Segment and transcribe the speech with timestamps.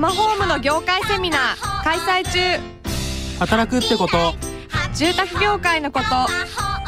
[0.00, 2.38] タマホームの業界セミナー開催中。
[3.38, 4.32] 働くってこと。
[4.94, 6.06] 住宅業界のこと。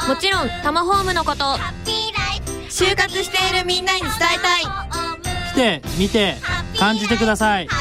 [0.09, 1.45] もちろんタマホームのこと。
[2.71, 4.63] 就活しているみんなに伝えたい。
[5.53, 6.37] 来て見て
[6.79, 7.69] 感じてください。
[7.69, 7.75] 日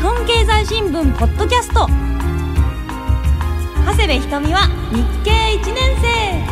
[0.00, 1.88] 本経済新聞ポッドキャスト。
[3.86, 6.42] 長谷部ひとみは日経1年生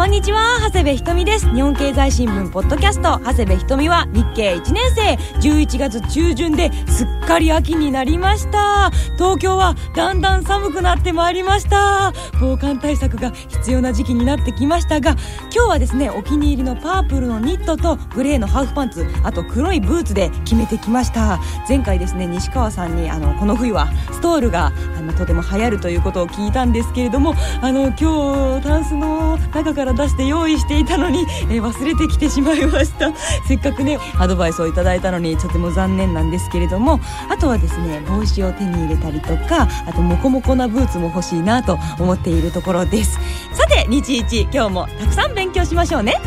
[0.00, 1.46] こんにちは長谷部ひとみです。
[1.54, 3.18] 日本経済新聞ポッドキャスト。
[3.18, 5.12] 長谷部ひとみは日経1年生。
[5.46, 8.90] 11月中旬ですっかり秋になりました。
[9.18, 12.14] 東京はだんだん寒くなってまいりました。
[12.40, 15.10] 防寒対策が必要な時期になってきましたが
[15.54, 21.38] 今日はですねお気に入りのパープルのニットとグレーのハーフパンツあと黒いブーツで決めてきました。
[21.68, 33.10] 前回ですね西川さんにあのこの冬はストールがあのとても流行るということを聞いたんですけれどもあの今日タンスの中から出して用意していたのに、えー忘れてきてしまいました。
[33.46, 43.18] せっかくねアドバイスをいただいたのにとても残念なんですけれどもあとはですね帽子を手に入れたりとかあとモコモコなブーツも欲しいなと思っているところです。
[43.52, 46.20] さて日一今日もたくさん勉強しましょうね。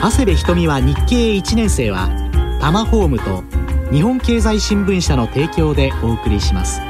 [0.00, 2.08] 長谷部ひとみは日経1年生は
[2.60, 3.42] タマホームと
[3.90, 6.87] 日本経済新聞社の提供でお送りします。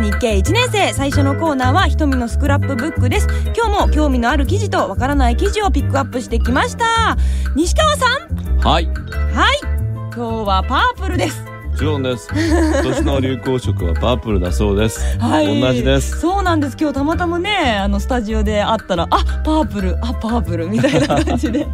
[0.00, 3.28] 日経1年生最初のコーナーはひとみのスクラップブックです。
[3.56, 7.16] 今日も興味のある記事とわからない記事をピックアップしてきました。
[7.56, 8.58] 西川さん。
[8.58, 9.60] はい、はい。
[10.14, 11.42] 今日はパープルです。
[11.42, 12.28] もちろんです。
[12.32, 15.18] 今年の流行色はパープルだそうです。
[15.18, 15.60] はい。
[15.60, 16.20] 同じです。
[16.20, 16.76] そうなんです。
[16.78, 21.66] 今日たまたまねあのスタジオで会ったらあパープルあパープルみたいな感じで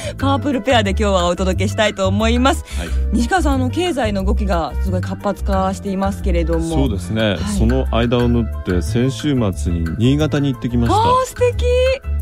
[0.18, 2.64] パープルペアで今日はお届けしたいと思います。
[2.78, 2.88] はい。
[3.12, 6.74] 西川さんあの経済の動きがすごい活発化していますけれども。
[6.74, 7.38] そうですね、はい。
[7.58, 11.00] その間を縫って先週末に新潟に行ってきましあた。
[11.00, 11.64] ー素敵。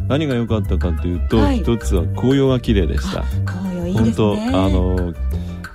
[0.08, 1.58] 何が良かったかというと、はい。
[1.60, 3.22] 一つは紅葉が綺麗でした。
[3.44, 5.14] 紅葉いいです本ね当あの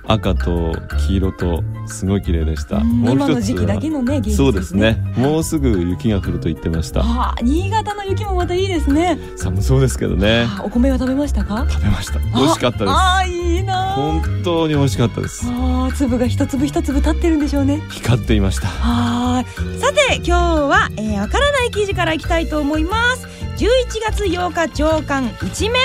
[0.08, 2.78] 赤と黄色とすごい綺麗でした。
[2.78, 5.02] うんもう今の一つは時期だけのね芸術そうですね。
[5.16, 7.00] もうすぐ雪が降ると言ってました。
[7.00, 10.42] あー新潟の雪もまたいいですね寒そうですけどね。
[10.48, 11.66] あーお米は食べましたか？
[11.68, 12.18] 食べました。
[12.18, 12.88] 美味しかったです。
[12.88, 15.46] あーいいなー本当に美味しかったです。
[15.48, 18.68] あー粒が一粒一粒立ってるんでしょうね光っていました。
[18.68, 23.66] はーいさて今日は、えーわからない記事からいきたいと思います11
[24.12, 25.80] 月8日朝刊一面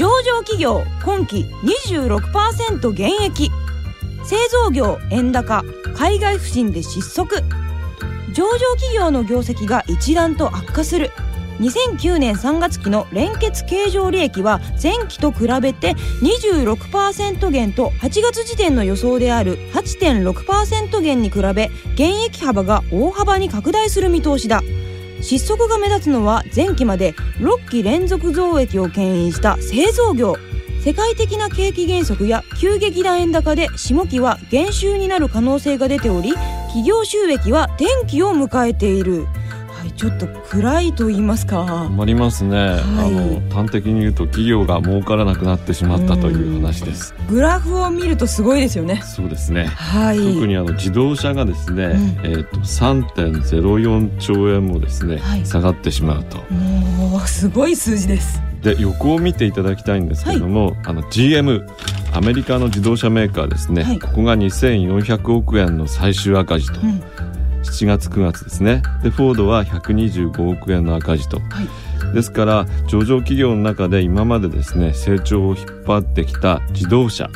[0.00, 1.44] 上場企業今期
[1.92, 3.50] 26%減益。
[4.24, 5.62] 製造業円高
[5.94, 7.42] 海外不振で失速。
[8.32, 11.10] 上場企業の業績が一段と悪化する。
[11.58, 24.62] 2009年3月期の連結経常利益は前期と比べて26%減と8月時点の予想である8.6%減に比べ減益幅が大幅に拡大する見通しだ。
[25.20, 30.36] 失速が目立つのは前期まで6期連続増益を牽引した製造業。
[30.82, 36.32] 世界的な景気減速や急激な円高で下期は減収になる可能性が出ており
[36.68, 39.26] 企業収益は転機を迎えている。
[39.80, 41.86] はいちょっと暗いと言いますか。
[41.88, 47.14] 困りますね、あの端的に言うと企業が儲からなくなってしまったという話です。
[47.30, 49.00] グラフを見るとすごいですよね。
[49.02, 49.64] そうですね。
[49.64, 50.18] はい。
[50.18, 51.90] 特にあの自動車がですね、ん。
[51.90, 55.46] えー、と3.04兆円もですね、はい。
[55.46, 56.36] 下がってしまうと。
[56.52, 58.42] もうすごい数字です。
[58.60, 61.66] で横を見ていただきたいんですけれども、あの GM
[62.12, 63.98] アメリカの自動車メーカーですね、はい。
[63.98, 67.02] ここが2400億円の最終赤字と、うん
[67.70, 68.82] 7月9月ですね。
[69.02, 72.14] でフォードは125億円の赤字と、はい。
[72.14, 77.30] ですから上場企業の中で今までですね成長を引っ張ってきた自動車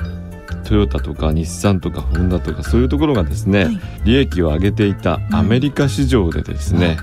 [0.64, 3.80] トヨタとか日産とかホンダとかそういうところがですね、はい。
[4.04, 6.96] 利益を上げていたアメリカ市場でですね、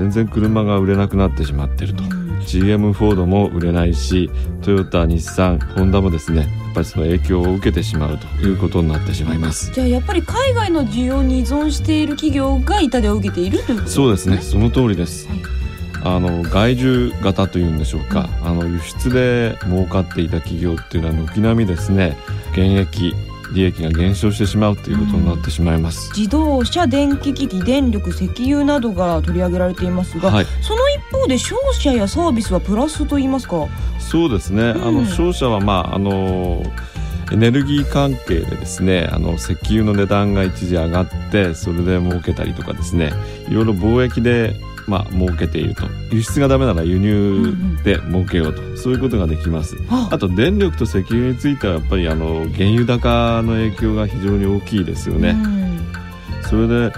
[0.00, 2.02] 全然車が売れなくなってしまっていると、
[2.46, 4.30] GM フォードも売れないし
[4.62, 9.70] トヨタ日産ホンダもですねやっぱりその影響を受けてしまうということになってしまいます。
[9.72, 14.38] じゃあやっぱり海外の需要に依存している企業が痛手を受けているということそうですね。
[14.38, 15.38] その通りです、はい。
[16.02, 22.16] あの外需型というんでしょうか、あの輸出で儲かっていた企業っていうのは軒並みですね。
[22.56, 23.12] 減益
[23.52, 30.46] 利益が減少してしまうということになってしまいます、自動車電気機器電力石油などが取り上げられていますが、はい。
[30.62, 33.66] その一方で商社やサービスはプラスと言いますか？
[33.98, 34.82] そうですね、うん。
[34.82, 36.62] あの商社はまああの
[37.32, 43.12] エネルギー関係でですねあの石油の値段が一時上がってそれで儲けたりとかですね
[43.48, 44.56] いろいろ貿易で
[44.90, 45.84] まあ儲けていると。
[46.10, 47.54] 輸出がダメなら輸入
[47.84, 49.76] で儲けようと、そういうことができます。
[49.88, 50.08] あ。
[50.10, 55.80] あと電力と石油についてはやっぱりあの原油高の影響が非常に大きいですよね、うん。
[56.42, 56.92] それで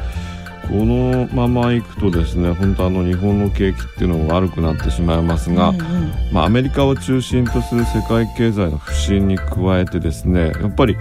[0.68, 6.12] このままいくとですね本当あの日本の景気っていうのも悪くなってしまいますが、うんうん。
[6.32, 10.96] まあ、アメリカを中心とする世界経済の不振に加えてですねやっぱり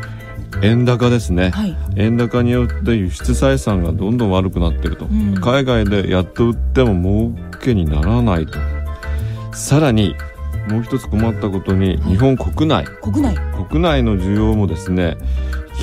[0.61, 1.75] 円高ですね、はい。
[1.95, 5.35] 円高によって輸出採算がどんどん悪くなってると、ん。
[5.35, 8.59] 海外でやっと売っても儲けにならないと。
[9.53, 10.15] さらに
[10.69, 12.85] もう一つ困ったことに日本国内。
[13.01, 13.35] 国内。
[13.69, 15.17] 国内の需要もですね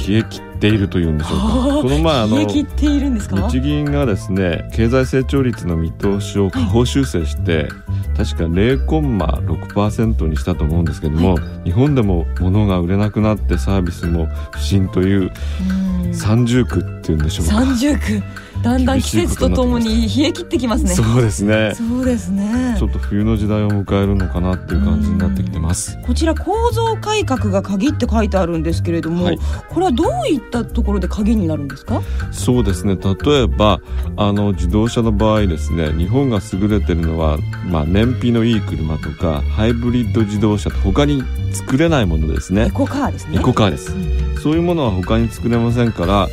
[0.08, 1.44] 冷え切っているというんでしょうか。
[1.82, 3.48] この前あの冷え切っているんですか？
[3.48, 7.68] 日銀がですね経済成長率の見通しを下方修正して、
[8.16, 15.30] 確か0.6%にしたと思うんですけども、日本でも物が売れなくなってサービスも不振という
[16.02, 18.22] うん三重苦っていうんでしょうか、三重苦
[18.62, 20.90] だんだん季節とともに冷え切ってきますね。
[20.90, 21.72] そうですね。
[21.74, 22.76] そうですね。
[22.78, 25.98] ちょっと冬の時代を迎えるのかなっていう感じになってきてます。
[26.06, 29.38] こちら構造改革が鍵って書いてあるんですけれども、はい。
[29.68, 32.02] これはどういったところで鍵になるんですか？
[32.32, 32.96] そうですね。
[32.96, 33.80] 例えば
[34.16, 41.22] あの自動車の場合ですね日本が優れてるのは、まあ、燃費のいい車とかハイブリッド自動車と他に
[41.52, 42.66] 作れないものですね。
[42.66, 43.38] エコカーですね。
[43.38, 43.94] エコカーです。
[44.42, 46.28] そういうものは他に作れませんから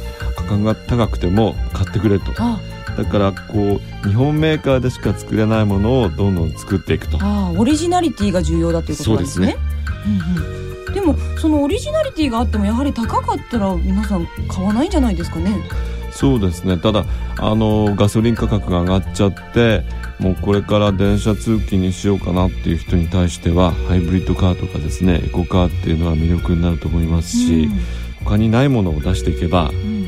[0.45, 2.31] 価格が高くても買ってくれと。
[2.37, 2.59] あ。
[2.97, 7.17] だからこう日本メーカーでしか作れないものをどんどん作っていくと。
[7.21, 9.57] ああオリジナリティが重要だということなんですね。
[10.05, 10.93] うんうん。
[10.93, 15.61] でもそのオリジナリティがあってもやはり高かったら皆さん買わないんじゃないですかね。
[16.11, 16.77] そうですね。
[16.77, 17.05] ただ
[17.37, 19.83] あのガソリン価格が上がっちゃって
[20.19, 27.69] もうこれから電車通勤にしようかなっていう人に対してはハイブリッドカーとかですねエコカーっていうのは魅力になると思いますし、
[28.23, 30.04] 他にないものを出していけばうんうん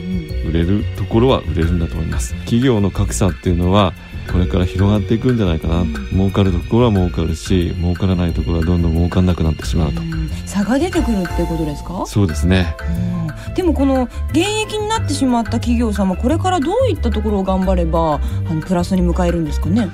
[0.48, 2.34] 売れるところは売れるんだと思います。
[2.42, 3.94] 企業の格差っていうのは
[4.32, 5.88] これから広がっていくんじゃないかなと。
[6.10, 10.02] 儲かるところは儲かるし儲からないところはどんどん儲かんなくなってしまうと。
[10.02, 12.06] うん差が出てくるってことですか？
[12.08, 12.76] そうですね。
[13.50, 13.54] うん。
[13.54, 19.90] でもこの現役になってしまった企業さんはこれからどういったところを頑張ればあのプラスに迎えるんですかね？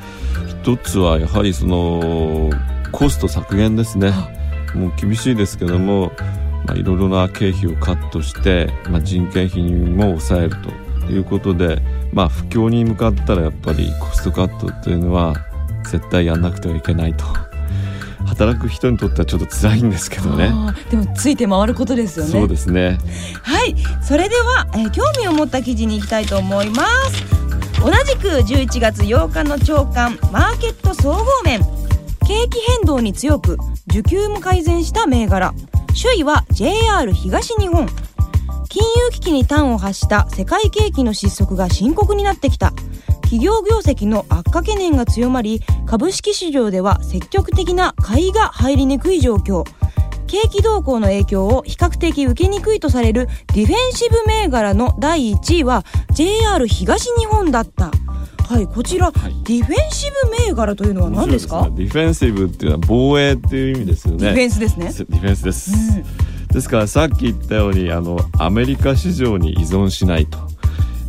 [0.64, 2.52] 一つはやはりその
[2.92, 4.14] コスト削減ですね。
[4.76, 6.12] もう厳しいですけども
[6.66, 10.56] まあいろいろな経費をカットして、まあ、人件費も抑える
[11.06, 11.82] ということで
[12.12, 15.36] まあ不況に向かったらやっぱりコストカットというのは
[15.90, 17.26] 絶対やんなくてはいけないと。
[18.26, 20.52] 働く人にとってはちょっと辛いんですけどね。
[20.90, 22.32] でもついて回ることですよね。
[22.32, 22.98] そうですね。
[23.42, 23.76] はい。
[24.02, 27.24] それでは、えー興味を持った記事に行きたいと思います。
[27.82, 31.60] 同じく11月8日の朝刊マーケット総合面。
[32.26, 33.58] 景気変動に強く
[33.92, 35.54] 需給も改善した銘柄
[35.96, 37.88] 首位は JR 東日本。
[38.68, 42.74] 金融危機に端を発した世界景気の失速が深刻になってきた。
[43.22, 49.66] 企業業績の悪化懸念が強まり株式市場では積極的な買いが入りにくい状況。
[50.26, 57.92] 景気動向の影響を比較的受けにくいとされるディフェンシブ銘柄の第1位は JR 東日本だった。
[58.54, 59.12] はいこちら、い。
[59.12, 61.70] ディフェンシブ銘柄というのは何ですか？
[61.70, 61.76] ね。
[61.76, 64.20] ディフェンシブっていうのは防衛っていう意味ですよね。
[64.20, 64.86] ディフェンスですね。
[64.86, 66.48] ディフェンスです、うん。
[66.50, 70.38] ですからさっき言ったようにあのアメリカ市場に依存しないと。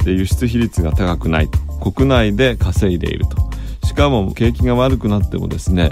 [0.06, 1.58] で輸出比率が高くないと。
[1.92, 3.36] 国内で稼いでいると。
[3.86, 5.90] しかも景気が悪くなってもですね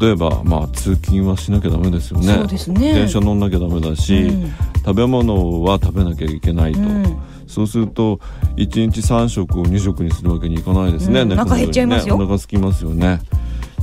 [0.00, 2.34] 例えばまあ通勤はしなきゃダメですよね。
[2.34, 2.94] そうですね。
[2.94, 4.52] 電車乗んなきゃダメだし、うん。
[4.78, 7.16] 食べ物は食べなきゃいけないと、うん。
[7.46, 8.20] そうすると
[8.56, 11.28] 1日3食を2食にするわけにいかないですね、うん。
[11.30, 12.18] 猫のようにお腹減っちゃいますよ。
[12.18, 13.20] ね、お腹空きますよね。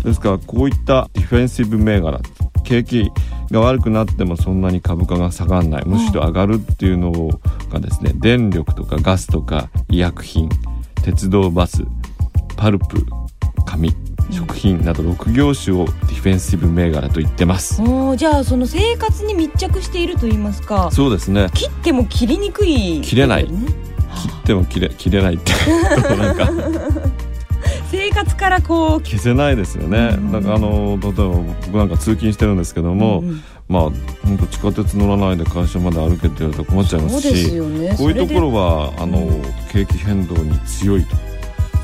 [0.04, 2.20] ですからこういったディフェンシブ銘柄
[2.64, 3.12] 景気
[3.52, 5.86] が悪くなってもそんなに株価が下がらない。
[5.86, 7.12] むしろ上がるっていうの
[7.72, 10.50] がですね電力とかガスとか医薬品
[11.04, 11.84] 鉄道バス
[12.56, 13.06] パルプ
[13.66, 13.94] 紙
[14.32, 17.82] 食品など6業種をディフェンシブ銘柄と言ってます。
[17.82, 21.50] おーじゃあその生活に密着していると言いますかそうですね。
[21.54, 23.52] 切っても切りにくい切れない。
[23.52, 23.68] ね
[24.22, 25.52] 切っても切れ切れないって。
[26.16, 26.50] なんか。
[27.90, 30.32] 生活からこう消せないですよね、うん。
[30.32, 31.28] なんかあの例えば
[31.68, 33.44] 僕なんか通勤してるんですけども、うんうん。
[33.68, 33.82] まあ
[34.24, 37.96] 本当地下鉄乗らないで会社まで歩けって言われたら困っちゃいますすしよね。
[37.98, 39.30] こういうところははあの
[39.72, 41.16] 景気変動に強いと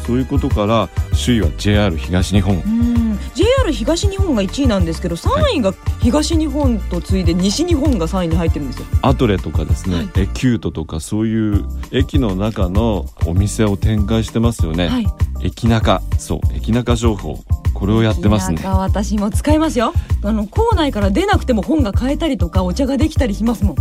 [0.10, 2.56] そういうことから首位は JR 東日本。
[2.56, 3.20] うん。
[3.36, 8.88] JR 東日本が1位なんですけど3位が東日本と次いで西日本が3位に入ってるんですよ。
[9.04, 10.06] アトレとかですね、はい。
[10.16, 15.06] エキュートとかそういう駅の中のお店を展開してますよね、はい。
[15.44, 17.38] 駅中そう駅中情報
[17.80, 18.62] これをやってますね。
[18.64, 19.94] 私も使いますよ。
[20.24, 23.76] あの校内から出なくても本が買えたりとかお茶ができたりしますもん、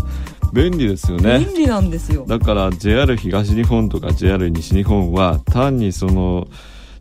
[0.53, 1.41] 便利ですよね。
[1.41, 2.25] 便利なんですよ。
[2.27, 6.47] だから JR 東日本とか JR 西日本は単にその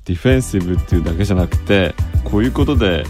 [0.06, 3.06] ディフェンシブっていうだけじゃなくてこういうことで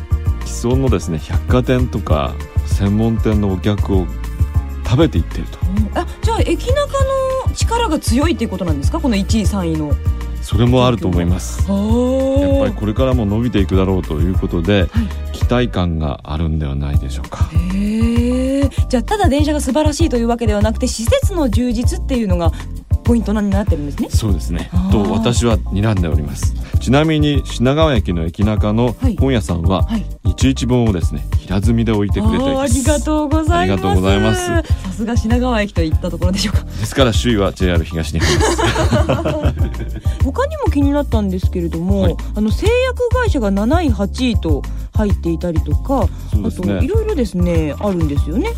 [0.46, 2.34] 既存のですね百貨店とか
[2.66, 4.06] 専門店のお客を
[4.84, 5.60] 食べていってると。
[5.96, 6.76] あじゃあ駅中
[7.48, 9.00] の力が強いっていうことなんですか？
[9.00, 9.94] この1位3位の
[10.48, 11.70] それもあると思います。
[11.70, 14.88] やっやぱりこれからも伸びていくだろうということで、
[15.34, 17.50] 期待感があるんではないでしょうか。
[17.74, 22.54] へえじゃあただ電車が素晴らしいというわけではなくて施設の充実っていうのが
[23.08, 24.10] ポイントになってるんですね。
[24.10, 24.70] そうですね。
[24.92, 26.54] と私は睨んでおります。
[26.82, 29.16] ちなみに品川駅の駅中のはい。
[29.16, 30.06] 本屋さんははい。
[30.26, 33.54] 日一本をですね平積みで置いてくれていありがとうございます。
[33.54, 34.46] ありがとうございます。
[34.84, 36.66] さすが品川駅といったところでしょうか。
[36.66, 40.02] ですから首位は JR 東日本です。
[40.26, 42.16] 他にも気になったんですけれども、はい。
[42.36, 44.62] あの製薬会社が7位8位と
[44.94, 46.10] 入っていたりとか、ね。
[46.46, 48.50] あといろいろですねあるんですよね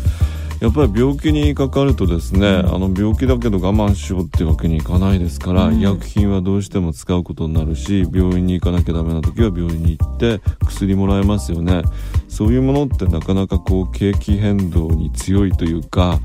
[0.60, 2.74] やっぱり病気にかかるとですね、うん。
[2.74, 5.78] あの病気だけど我慢しようってわけにいかないですから、うん。
[5.78, 11.82] 医薬品はどうしても使うことになるし病院に行かなきゃダメな時は病院に行って薬もらえますよね。
[12.28, 16.20] そういうものってなかなかこう景気変動に強いというか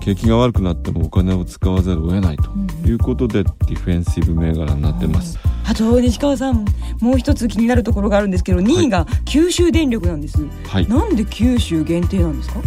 [0.00, 2.50] 景気が悪くなってもお金を使わざるを得ないと
[2.88, 6.64] いうことで、ディフェンシブ銘柄になってます、あと西川さん
[7.00, 10.88] もう一つ気になるところがあるんですけど2位が九州電力なんです、はい。
[10.88, 12.60] なんで九州限定なんですか？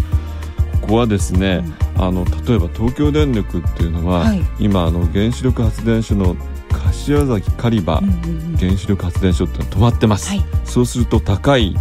[0.84, 1.64] ここはですね、
[1.98, 4.42] あの例えば東京電力っていうのは、はい。
[4.60, 6.36] 今あの原子力発電所の
[6.70, 8.58] 柏崎狩場、うんうんうん。
[8.58, 10.44] 原子力発電所ってのは止まってます、はい。
[10.66, 11.74] そうすると高い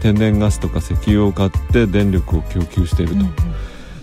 [0.00, 3.34] 天然ガスとか石油を買って電力を供給していると、うんうん。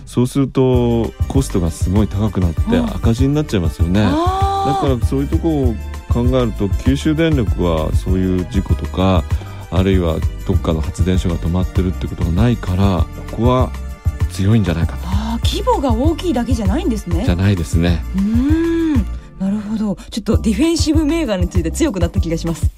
[0.06, 2.86] そうするとコストがすごい高くなってうん。
[2.86, 4.00] 赤字になっちゃいますよね。
[4.00, 5.74] だからそういうところを
[6.08, 9.24] 考えると九州電力はそういう事故とか
[9.72, 13.72] あるいはどっかの発電所が止まってるってことがないからここは
[14.30, 15.02] 強いんじゃないかと。
[15.06, 17.24] あー規模が大きいだけじゃないんですね。
[17.24, 18.02] じゃないですね。
[18.16, 18.94] うーん。
[19.38, 19.96] なるほど。
[20.10, 22.70] ちょっとディフェンシブ銘柄について強くなった気がします。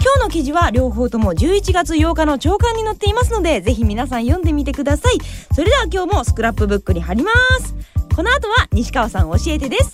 [0.00, 5.18] 今日の記事は両方とも11月8日の朝刊に載っていますのでぜひ皆さん読んでみてください。
[5.54, 7.74] それでは今日もスクラップブックに貼ります。
[8.14, 9.92] この後は西川さん教えてです。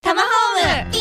[0.00, 0.92] タマホーム。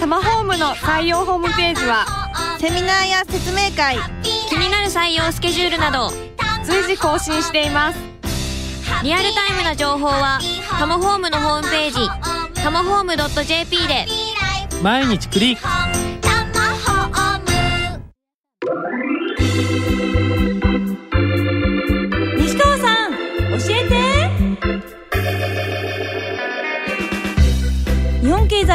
[0.00, 2.23] タマホームの採用ホームページは
[2.64, 3.98] セミナーや説明会
[4.48, 6.08] 気になる採用スケジュールなど
[6.64, 7.98] 随時更新しています。
[9.02, 10.40] リアルタイムな情報は
[10.78, 11.96] タマホームのホームページ
[12.62, 14.06] タマホーム .jp で。
[14.82, 16.03] 毎日クリック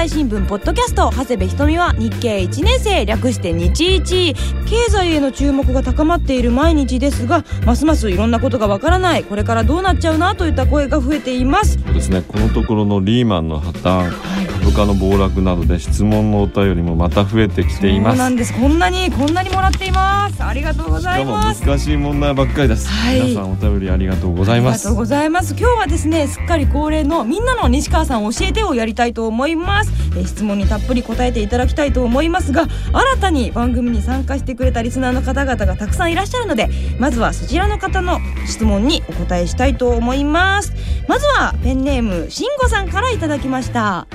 [0.10, 1.12] 新聞ポッドキャスト。
[1.12, 4.34] 長谷部ひとみは日経1年生略して日一。
[4.66, 9.24] 経済への注目が高まっている毎日ですがますますいろんなことがわからない。
[9.24, 11.78] これからどうなっちゃうなといった声が増えています。
[11.86, 12.24] そうですね。
[12.28, 18.18] このところのリーマンの破綻株価の暴落などで質問のお便りもまた増えてきています。
[18.18, 18.54] そうなんです。
[18.54, 20.44] こんなにこんなにもらっています。
[20.44, 21.66] ありがとうございます。
[21.66, 23.22] 難しい問題ばっかりです、はい。
[23.22, 24.76] 皆さんお便りありがとうございます。
[24.76, 25.56] ありがとうございます。
[25.58, 29.92] 今日はですねすっかり恒例のみんなの西川さん教えてをやりたいと思います。
[30.16, 40.74] えー質問にたっぷり答えていただきたいと思いますが新たに番組に参加してくれたリスナーの方々がたくさんいらっしゃるのでまずはそちらの方の質問にお答えしたいと思います。
[41.08, 44.08] まずはペンネームしんごさんからいただきました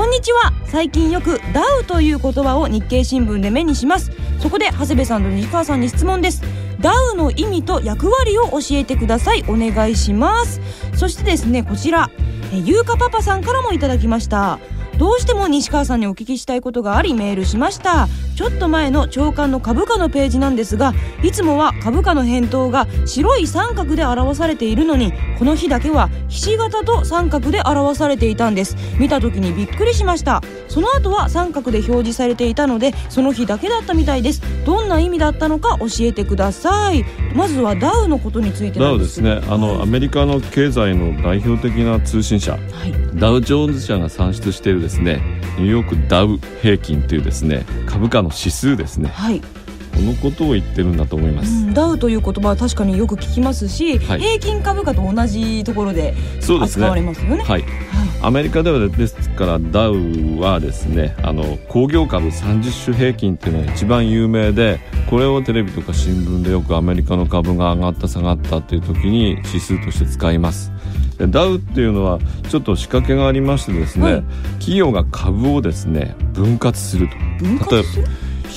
[0.00, 0.54] こんにちは。
[0.64, 4.10] 最近よくダウという言葉を日経新聞で目にします。
[4.38, 6.42] そこで長谷部さんと西川さんに質問です。
[6.80, 9.44] ダウの意味と役割を教えてください。
[9.46, 10.62] お願いします。
[10.94, 12.10] そしてですねこちら。
[12.64, 14.58] ゆうかパパさんからもいただきました。
[15.00, 18.06] どうしても西川さんにお聞きしたいことがありメールしました。
[18.36, 28.76] ちょっと前の長官の株価のページなんですがいつもは株価の変動が白い三角で表されているのにこの日だけはひし形と三角で表されていたんです。
[28.98, 30.42] 見た時にびっくりしました。
[30.68, 34.42] その後は三角で表示されていたのでその日だけだったみたいです。
[34.66, 37.06] どんな意味だったのか教えてください。
[37.34, 39.40] まずはダウのことについてダウですすね。
[39.48, 39.82] あの、はい。
[39.82, 43.00] アメリカの経済の代表的な通信社はい。
[43.14, 45.22] ダウ・ジョーンズ社が算出しているですね
[45.56, 49.08] ニューヨークダウ平均というですね株価の指数ですね。
[49.08, 49.40] はい。
[49.40, 49.46] こ
[49.96, 54.20] このことを言ってるんだと思います、うんダウという言葉は確かによく聞きますし、はい。
[54.20, 57.44] 平均株価と同じところでそうです扱われねますよね。
[57.44, 57.64] はい。
[58.22, 70.70] アメリカではですからダウはですねあの工業株30種平均っていうのが一番有名でこれをテレビとか新聞でよくアメリカの株が上がった下がったっていう時に指数として使います。
[70.70, 74.22] でダウっていうのはちょっと仕掛けがありましてですね、はい。
[74.58, 77.16] 企業が株をですね分割すると。
[77.44, 78.06] 分割する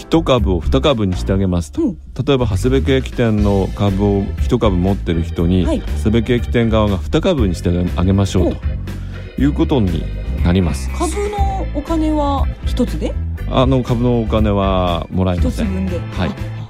[0.09, 1.97] ？1株を2株にしてあげますと、うん。
[2.25, 5.81] 例えば長谷部ケーキ店の株を1株持ってる人に、はい。
[5.81, 9.41] 長谷部ケーキ店側が2株にしてあげましょうと。
[9.41, 10.03] いうことに
[10.43, 10.89] なります。
[10.91, 13.13] 株のお金は一つで？
[13.49, 15.67] あの株のお金はもらえません。
[15.67, 15.99] 一つ分で。
[15.99, 16.62] はい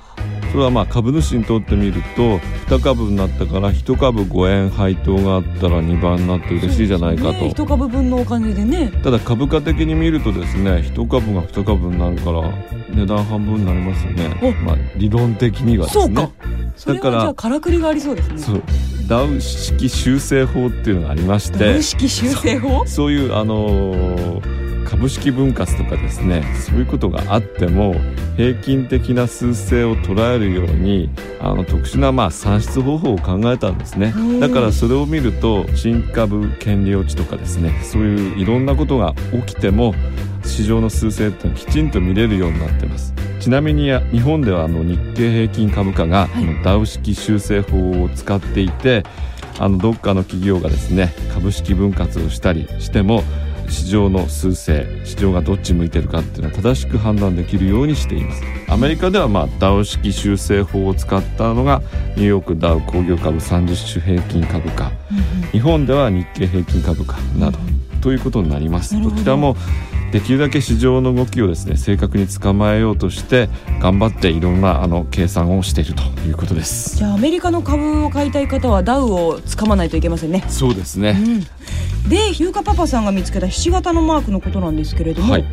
[0.53, 8.91] それはまあ株主にとってみると2株になったから1株5円配当があったら2倍になって嬉しいじゃないかと、ね一株分のお金でね。
[9.03, 12.41] ただ株価的に見るとですね1株が2株になるから
[12.93, 14.39] 値段半分になりますよね。
[14.43, 14.51] お。
[14.63, 16.29] まあ理論的にはですね。
[16.85, 18.37] だからじゃあからくりがありそうですね。
[18.37, 18.63] そう。
[19.07, 22.85] ダウ式修正法っていうのがありましダてウ式修正法？
[22.85, 27.95] そういうあのー株式分割とかですねそういうことがあっても
[28.37, 31.09] 平均的な数勢を捉えるように
[31.39, 34.13] あの特殊なまあ算出方法を考えたんですね。
[34.15, 39.13] うんだからそれを見ると新株権利落ちとかですねそういういろんなことが
[39.45, 39.93] 起きても
[40.43, 43.13] 市場の数勢ってきちんと見れるようになってます。
[43.39, 46.63] ちなみにや日本ではあの日経平均株価が、はい。
[46.63, 49.03] ダウ式修正法を使っていて
[49.59, 53.23] あのどっかの企業がですね株式分割をしたりしても
[53.73, 58.43] 市場の数勢市場がどっち向いてるかっていうのは正しく判断できるようにしています。
[58.69, 61.81] アメリカではまあダウ式修正法を使ったのが
[62.15, 64.91] ニューヨークダウ工業株30種平均株価。
[65.51, 67.59] 日本では日経平均株価など
[68.01, 68.99] ということになります。
[69.01, 69.09] ど。
[69.09, 69.57] どちらも
[70.13, 73.49] できるだけ市場の動きをですね正確に捕まえようとして
[73.79, 76.97] 頑張っていろんなあの計算をしているということです。
[76.97, 80.43] じゃあアメリカの株を買いたい方はダウを掴まないといけませんね。
[80.49, 81.17] そうですね。
[81.19, 81.43] うん、
[82.07, 85.43] でヒューカパパさんが見つけたひし形のマークのことなんですけれども、はい。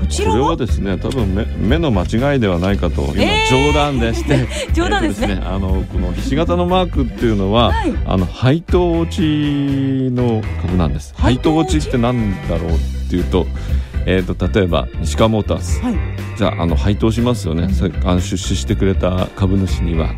[0.00, 0.36] こちらは？
[0.36, 3.68] これはですね多分目目の間違いではないかと今えー。
[3.68, 5.28] 冗談でして、 冗談ですね。
[5.30, 7.94] えーとあのこのひし形のマークっていうのは、はい。
[8.04, 9.20] あの配当落ち
[10.12, 11.14] の株なんです。
[11.16, 11.86] 配当落ち？
[11.88, 13.46] ってなんだろうっていうと,、
[14.04, 15.94] えー、と例えば西川モータースはい。
[16.36, 20.10] じゃああの配当しますよね、さあの出資してくれた株主には。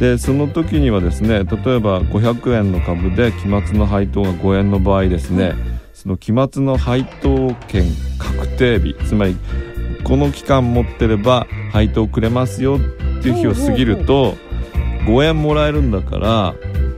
[0.00, 5.52] でその時にはですね例えば500円の株で期末の配当が5円の場合ですね、
[5.92, 7.84] その期末の配当権
[8.18, 9.36] 確定日つまり
[10.02, 12.80] この期間持ってれば配当くれますよっ
[13.22, 14.36] ていう日を過ぎると
[15.06, 16.54] 5円もらえるんだから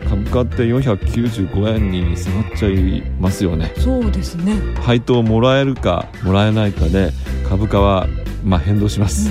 [0.09, 3.73] 株価って495円に下がっちゃいますよね。
[3.79, 4.55] そうですね。
[4.81, 7.11] 配当をもらえるかもらえないかで
[7.49, 8.07] 株価は
[8.45, 9.29] まあ変動します、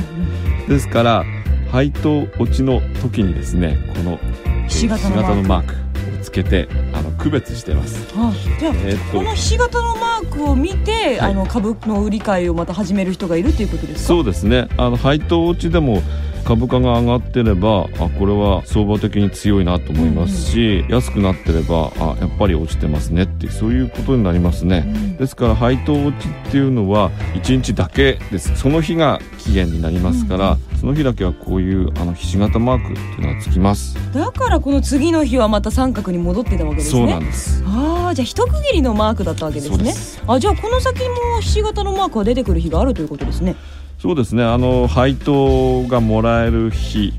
[0.68, 1.24] ですから
[1.72, 4.20] 配当落ちの時にですねこの
[4.68, 5.74] ひし形のマーク。
[5.74, 8.08] をつけてあの区別してます。
[8.16, 11.32] あじゃあ、えーこのひし形のマークを見て、はい。
[11.32, 14.08] あの株の売り買いをまた始める人がいるっていうことですか？
[14.08, 14.68] そうですね。
[14.78, 16.02] あの配当落ちでも
[16.44, 25.18] 株価が上がってればあこれは相場的に強いなと思いますし、安くなってればあやっぱり落ちてますねってそういうことになりますね、うん。
[25.18, 28.56] ですから配当落ちっていうのは1日だけです。
[28.56, 33.98] その日が期限になりますから、その日だけはこういうあのひし形マークっていうのがつきます。
[34.14, 37.26] だからこの次の日はまた三角に戻ってたわけですそうなね。
[37.26, 37.64] んです。
[37.66, 39.94] ああじゃあ一区切りのマークだったわけですね。
[40.28, 41.00] あじゃあこの先
[41.36, 43.56] もひし形のマークが出てくる日があるということですね。
[44.02, 44.44] そうですね。
[44.44, 47.14] あの配当がもらえる日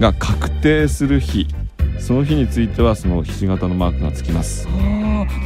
[0.00, 1.46] が確定する日。
[2.00, 4.66] その日についてはそのひし形のマークがつきます。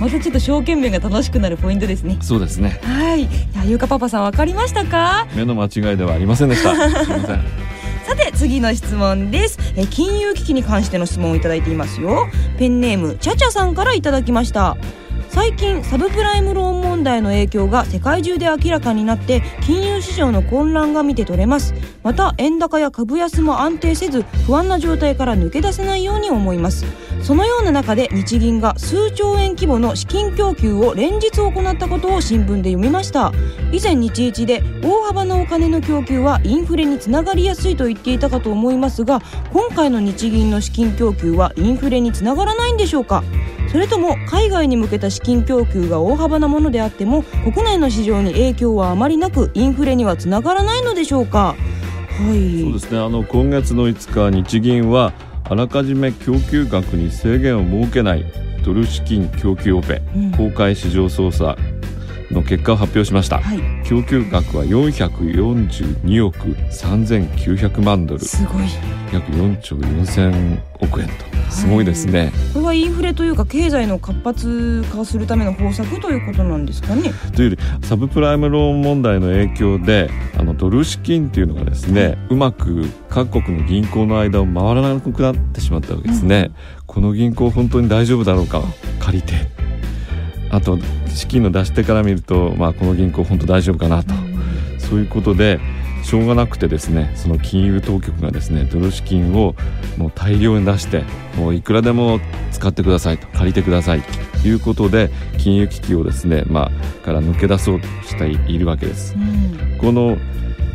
[0.00, 2.16] またちょっと証券面が楽しくなるポイントですね。
[2.22, 2.80] そうですね。
[2.82, 3.28] はい。
[3.28, 5.26] じゃあゆうかパパさんわかりましたか？
[5.36, 6.74] 目の間違いではありませんでした。
[7.04, 7.40] すいません。
[8.06, 9.58] さて次の質問です。
[9.76, 12.26] え金融危機に関しての質問をいただいていますよ。
[12.58, 14.78] ペンネームちゃちゃさんからいただきました
[15.30, 21.74] 最近サブプライムローン問題の影響が世界中で明らかになって金融市場の混乱が見て取れます。
[22.02, 26.86] また円高や株安も安定せず不安な状態から抜け出せないように思います。
[27.22, 33.32] そのような中で日銀が数兆円規模の資金供給を連日行ったことを新聞で読みました。
[33.72, 39.20] 以前日一で大幅なお金の供給はインフレにつながりやすいと言っていたかと思いますが
[39.52, 43.22] 今回の日銀の資金供給はインフレにつながらないんでしょうか？
[43.70, 51.54] それとも海外に向けた資金供給が大幅なものであっても国内の市場に影響はあまりなくインフレにはつながらないのでしょうか？
[51.54, 51.54] は
[52.34, 52.60] い。
[52.62, 52.98] そうですね。
[52.98, 55.12] あの今月の5日日銀は
[55.44, 58.24] あらかじめ供給額に制限を設けない
[58.64, 60.32] ドル資金供給オペうん。
[60.32, 61.56] 公開市場操作
[62.30, 63.38] の結果を発表しました。
[63.38, 63.60] はい。
[63.84, 68.20] 供給額は442億3900万ドル。
[68.20, 68.62] すごい。
[69.12, 71.28] 約4兆4000億円と。
[71.50, 77.10] すごいですね、これはインフレというか経済の活発化するための方策ということなんですかね。
[77.34, 86.50] というよりサブプライムローン問題の影響であのドル資金っていうのがですねうまく各国の銀行の間を回らなくなってしまったわけですね、
[86.86, 88.62] この銀行本当に大丈夫だろうか。
[89.00, 89.67] 借りて
[90.50, 94.14] あと資金の出し手から見ると、まあ、この銀行本当大丈夫かなと、
[94.78, 95.60] そういうことで
[96.02, 99.54] しょうがなくてですねその金融当局がですねドル資金を
[99.98, 101.02] もう大量に出して
[101.36, 102.18] もういくらでも
[102.50, 104.28] 使ってくださいと借りてくださいと。
[104.46, 109.14] いうことで金融危機をですねまあから抜け出そうとしているわけです。
[109.14, 109.78] うん。
[109.78, 110.16] この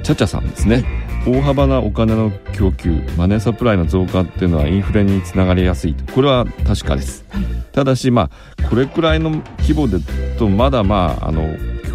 [0.04, 0.84] チャチャさんですね
[1.26, 6.14] 大幅なお金の供給マネーサプライの増加っていうのはインフレにつながりやすいと。
[6.14, 7.26] これは確かです、
[7.72, 8.30] ただしま
[8.64, 9.98] あこれくらいの規模で
[10.38, 11.44] とまだまああの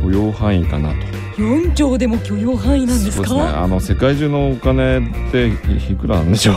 [0.02, 0.96] 許容範囲かなと。
[1.38, 3.28] 4兆でも許容範囲なんですか？
[3.28, 3.58] そうですね。
[3.58, 5.52] あの世界中のお金ってい
[5.92, 6.54] いくらなんでしょう？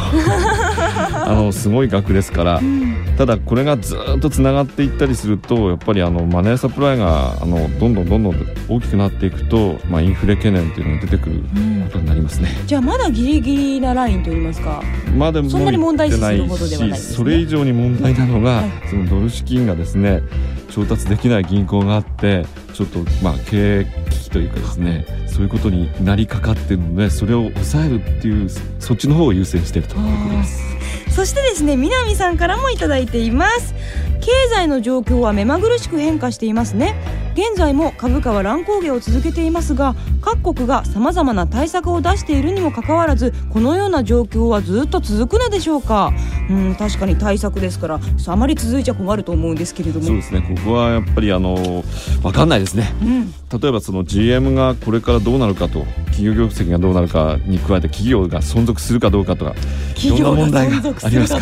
[1.30, 2.96] あのすごい額ですからうん。
[3.18, 8.36] ただこれがずっとつながっていったりするとやっぱりあのマネーサプライがあのどんどんどんどん
[8.68, 11.82] 大きくなっていくと、まあ、インフレ懸念っていうのが出てくるうん。
[11.84, 12.50] ことになりますね。
[12.66, 14.82] じゃあまだギリギリなラインといいますか
[15.16, 16.98] まあでもそんなに問題視するほどではないね。
[16.98, 18.72] それ以上に問題なのが、はい。
[18.90, 20.22] そのドル資金がですね
[20.70, 22.46] 調達できない銀行があって
[22.86, 30.72] ちょっとまあ経営危機というかですねそういうことになりかかっているのでそれを抑えるっていうそっちの方を優先しているということです。
[31.12, 33.76] そしてですね南さんからもいただいています
[34.22, 36.96] 経済の状況は目まぐるしく変化していますね
[37.34, 46.12] 現在も株価は乱高下を続けていますが各国がさまざまな対策を出しているにもかかわらずこのような状況はずっと続くのでしょうか？
[46.50, 50.06] うん確かに対策ですからあまり続いちゃ困ると思うんですけれども。
[50.06, 50.42] そうですね。
[50.42, 51.84] ここはやっぱりあの
[52.22, 52.94] 分かんないですね。
[53.02, 53.32] うん。
[53.62, 59.54] 例えばその GM がこれからどうなるかと企業業績がどうなるかに加えて企業が存続するかどうかとか
[59.96, 61.40] 企業がいろんな問題がありますか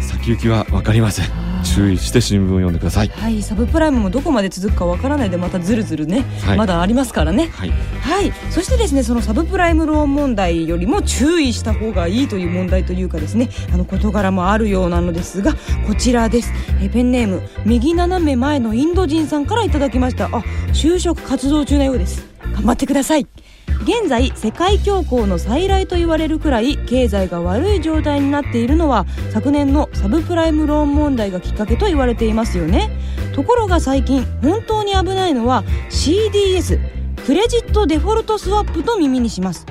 [0.00, 3.08] 先行きは分かりません注意して新聞を読んでください。
[3.08, 3.42] はい。
[3.42, 6.58] サブプライムもどこまで続くかわからないでまたずるずるね、はい。
[6.58, 7.48] まだありますからね。
[7.48, 7.70] はい。
[7.70, 8.32] はい。
[8.50, 15.54] そしてですねそのサブプライムローン問題よりも注意した方がいいという問題というかですねあの事柄もあるようなのですが
[15.86, 16.52] こちらです。
[16.82, 20.26] えペンネーム右斜め前のインド人さんからいただきました。
[20.26, 22.32] あ就職活動中なようです。
[22.52, 23.26] 頑張ってください
[23.82, 32.96] 現在世界恐慌の再来と言われるくらい経済が悪い状態になっているのは昨年のサブプライムローン問題がきっかけと言われていますよね。
[33.34, 36.78] ところが最近本当に危ないのは CDS
[37.26, 39.66] クレジットデフォルトスワップと耳にします。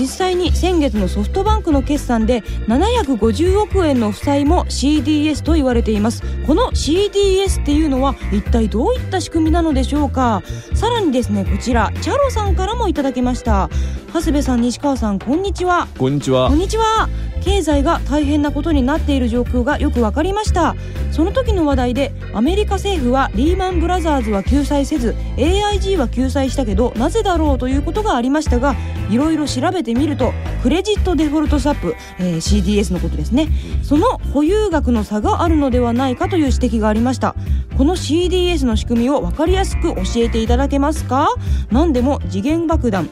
[0.00, 6.22] 実際に先月のソフトバンクの決算で750億円の負債も CDS と言われています。
[6.46, 10.42] この CDS っていうのは一体どういった仕組みなのでしょうか？
[10.74, 13.68] さらにですねこちらチャロさんからもいただきました。
[14.14, 15.86] 長谷部さん西川さんこんにちは。
[15.98, 16.48] こんにちは。
[16.48, 17.06] こんにちは
[17.40, 20.74] 経済が大変なことになっている状況がよくわかりました。
[21.10, 28.76] その時の話題でアメリカ政府はリーマンブラザーズは救済せず AIG は救済したけどなぜだろうということがありましたが
[29.10, 33.48] いろいろ調べてみるとクレジットデフォルトスワップ、えー CDS のことですね。
[33.82, 37.34] その保有額の差があるのではないかという指摘がありました。
[37.76, 41.28] この CDS の仕組みを分かりやすく教えていただけますか？
[41.70, 43.08] 何でも次元爆弾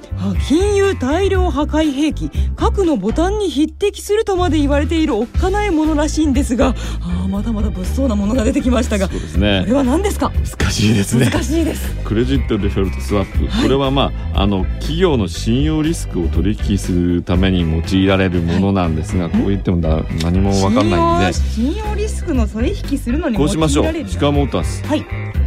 [0.47, 10.31] 金融大量破壊兵器核のボタンに匹敵するとまで言われているおっかないものらしいんですがあーまだまだ物騒なものが出てきましたがそうですこれねは何ですか？
[10.31, 11.31] 難しいですね。
[11.31, 11.95] 難しいです。
[12.05, 13.63] クレジットデフォルトスワップ、はい。
[13.65, 21.33] これはまああの企業の信用リスクを取引するために用いられるものなんですが、こう言ってもだ何も分かんないんで。
[21.33, 23.93] 信用信用リスクの取引するのにこうしましょう。
[24.07, 25.05] シカモータースはい。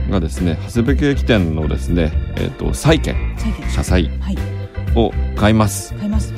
[0.09, 3.69] がですね長谷部景気店のですね、えっと債券債券。
[3.69, 4.37] 社債はい。
[4.95, 5.93] を買います。
[5.95, 6.33] 買います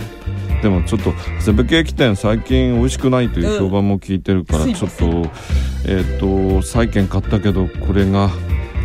[0.63, 4.73] でもちょっと長谷部景気店最近美味しくないという評判も聞いてるからうん。
[4.73, 5.29] ちょっと
[5.85, 8.29] えっ、と債券買ったけどこれが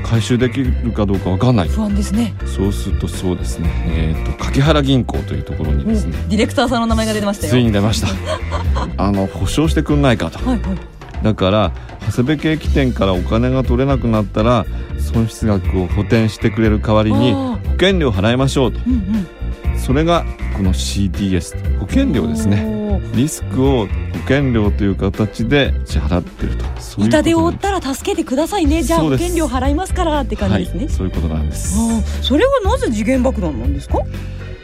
[0.03, 1.69] 回収できるかどうかわかんない。
[1.69, 2.35] 不安ですね。
[2.47, 3.71] そうするとそうですね。
[3.87, 7.53] えっ、と柿原銀行というところにですねディレクターさんの名前が出てましたよ。
[7.53, 8.09] ついに出ました。
[8.99, 10.39] あの保証してくんないかと。
[10.39, 10.79] はいはい。
[11.23, 11.73] だから
[12.09, 14.67] 長谷部景気店からお金が取れなくなったら
[14.99, 18.81] 損失額を補填してくれる代わりにあ保険料払いましょうと。
[18.85, 19.38] うんうん
[19.79, 20.25] それが
[20.57, 22.77] この CDS 保険料ですね。
[23.15, 23.93] リスクを保
[24.29, 26.65] 険料という形で支払ってると。
[26.81, 28.83] そう痛手を負ったら助けてくださいね。
[28.83, 31.77] じゃあ保険料払いますからって感じですね、はい、そういうことなんです。
[32.23, 33.99] それはなぜ次元爆弾なんですか？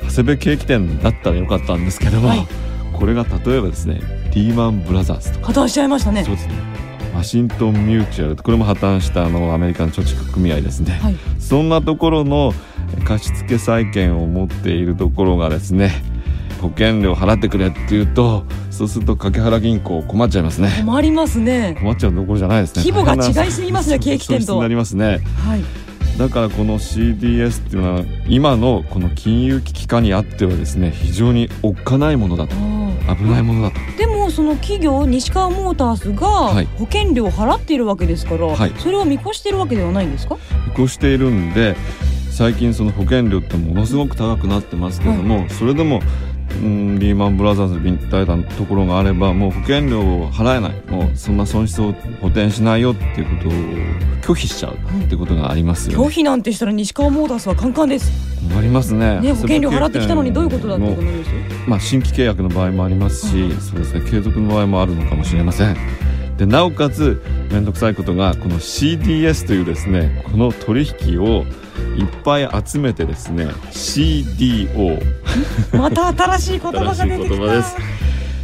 [0.09, 2.47] 長谷部景気店だったらよかったんですけども、はい。
[2.93, 4.01] これが例えばですね
[4.35, 5.53] リーマンブラザーズとか。
[5.53, 6.25] 破綻しちゃいましたね。
[6.25, 6.55] そうですね。
[7.15, 11.17] ワシントン・ミューチュアルこれも破綻したあのアメリカの貯蓄組合ですね、はい。
[11.39, 12.53] そんなところの
[12.97, 16.03] 貸付債権を持っているところがですね
[16.61, 20.71] 保険料払ってくれって言うとそうすると掛原銀行困っちゃいますね。
[20.81, 21.77] 困りますね。
[21.79, 22.83] 困っちゃうどころじゃないですね。
[22.83, 24.61] 規模が違いすぎますね景気圏と。
[24.61, 25.21] なりますね。
[25.47, 25.65] はい。
[26.19, 32.55] だからこの CDS っていうのは今のこの金融危機下にあってはですね非常におっかないものだと。
[32.57, 33.79] あ危ないものだと。
[33.79, 36.67] ーでもその企業西川モータースがはい。
[36.79, 38.73] 保険料を払っているわけですから、はい。
[38.79, 40.39] それを見越しているわけではないんですか？
[40.77, 41.77] 見越しているんで
[42.35, 46.01] 最近その保険料ってものすごく高くなってますけども、それでも
[46.61, 50.83] うんリーマンブラザーズみたいなところがあればもう保険料を払えない。
[50.91, 53.53] もうそんな損失を補填しないよっていうことを
[54.23, 56.05] 拒否しちゃうってことがありますよね。
[56.05, 58.11] 拒否なんてしたら西川モータースはカンカンです。
[58.59, 59.21] ありますね。
[59.21, 61.35] ね保険料払ってきたのにどういうことだってことなんですよ
[61.69, 64.11] まあ、新規契約の場合もありますし、そうですね。
[64.11, 65.77] 継続の場合もあるのかもしれません
[66.37, 71.45] でなおかつ面倒くさいことがこの CDS というですねこの取引を
[71.97, 75.01] いっぱい集めてですね CDO
[75.79, 77.63] また新しい言葉が出てきた。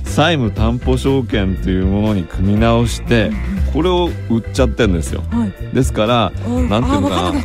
[0.04, 3.30] 債務担保証券というものに組み直して
[3.72, 5.22] これを売っちゃってるんですよ。
[5.30, 5.52] はい。
[5.74, 7.40] ですからあなんていうのかなあの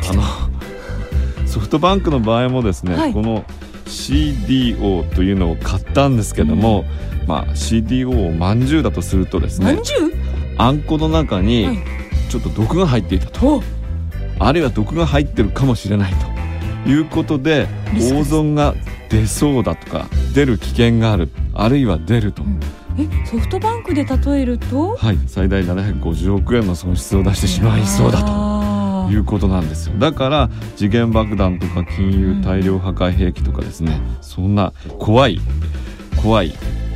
[1.47, 3.13] ソフトバンクの場合もですね、はい。
[3.13, 3.45] この
[3.85, 6.85] CDO というのを買ったんですけども、
[7.27, 10.11] まあ CDO をまんじゅうだとするとですねまんじゅう？
[10.57, 11.79] あんこの中にはい
[12.27, 13.63] ちょっと毒が入っていたと、お。
[14.39, 16.89] あるいは毒が入ってるかもしれないと。
[16.89, 18.75] いうことで大損が
[19.09, 21.29] 出そうだとか出る危険がある。
[21.53, 22.43] あるいは出ると、
[22.99, 24.95] えソフトバンクで例えると？
[24.95, 25.17] はい。
[25.27, 29.11] 最大750億円の損失を出してしまいそうだと。
[29.11, 29.95] いうことなんですよ。
[29.99, 35.39] だから時限爆弾とか金融大量破壊兵器とかですね、そんな怖い。
[36.21, 36.53] 怖い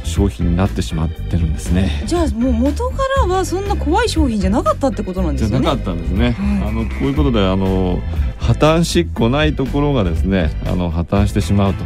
[0.10, 2.04] 商品になってしまってるんですね。
[2.06, 5.66] じゃあもう元からはそんな怖い商品じゃなかったってことなんですよね。
[5.66, 6.70] じゃなかったんですね、はい。
[6.70, 8.00] あのこういうことであの
[8.40, 11.84] 破綻しっこないところがですねあの破綻してしまうと。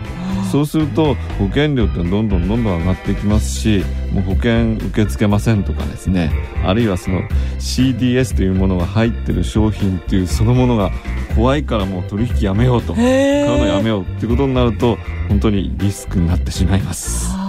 [0.51, 6.31] そうすると保険料ってどんどんどんどん上がっていきますしもう保険受け付けませんとかですね。
[6.63, 7.21] あるいはその
[7.57, 10.91] CDS というものが入ってる商品っていうそのものが
[11.35, 12.93] 怖いからもう取引やめようと。
[12.93, 14.97] 買へうのやめよようっていうことになると
[15.29, 17.42] 本当にリスクになってしまいます。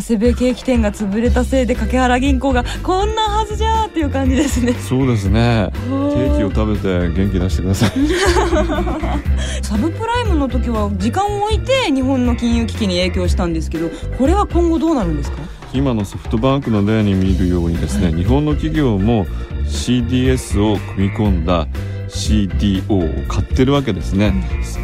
[0.00, 4.72] 長谷部ケーキ店が潰れたせいで掛原銀行がこんなはずじゃーっていう感じですね。
[4.74, 5.70] そうですね。
[5.72, 7.90] ケーキを食べて元気出してください。
[9.62, 15.38] サブプライムの時は時間を置いて日本の金融危機に影響したんですけどこれは今後どうなるんですか？
[15.74, 19.26] 今のソフトバンクの例に見るようにですね日本の企業も
[19.66, 21.66] CDS を組み込んだ
[22.08, 24.32] CDO を買ってるわけですね、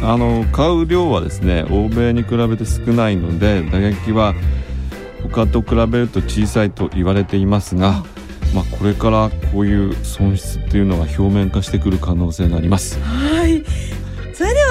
[0.03, 4.35] あの買う量はですね欧米に比べて少ないので打撃は
[5.27, 8.03] 他と比べると小さいと言われていますが、
[8.53, 12.99] まあ、これからこういう損失っていうのが表面化してくる可能性があります。
[12.99, 13.34] はい